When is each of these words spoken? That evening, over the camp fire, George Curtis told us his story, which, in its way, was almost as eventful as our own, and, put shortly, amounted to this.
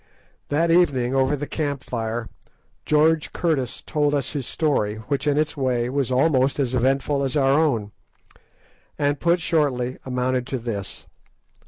That 0.49 0.71
evening, 0.71 1.13
over 1.13 1.35
the 1.35 1.45
camp 1.45 1.83
fire, 1.83 2.27
George 2.87 3.31
Curtis 3.33 3.83
told 3.83 4.15
us 4.15 4.31
his 4.31 4.47
story, 4.47 4.95
which, 4.95 5.27
in 5.27 5.37
its 5.37 5.55
way, 5.55 5.91
was 5.91 6.11
almost 6.11 6.57
as 6.59 6.73
eventful 6.73 7.21
as 7.23 7.37
our 7.37 7.51
own, 7.53 7.91
and, 8.97 9.19
put 9.19 9.39
shortly, 9.39 9.99
amounted 10.03 10.47
to 10.47 10.57
this. 10.57 11.05